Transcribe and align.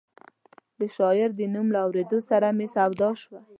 د 0.79 0.81
شاعر 0.95 1.29
د 1.35 1.41
نوم 1.53 1.67
له 1.75 1.79
اورېدو 1.85 2.19
سره 2.29 2.47
مې 2.57 2.67
سودا 2.75 3.09
شوه. 3.21 3.39